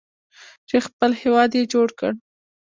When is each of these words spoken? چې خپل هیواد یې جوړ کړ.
چې 0.67 0.77
خپل 0.87 1.11
هیواد 1.21 1.51
یې 1.57 1.63
جوړ 1.73 1.87
کړ. 1.99 2.11